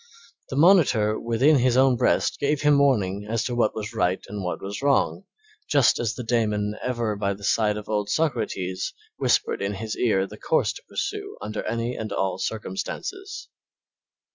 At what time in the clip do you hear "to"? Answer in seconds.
3.43-3.53, 10.73-10.81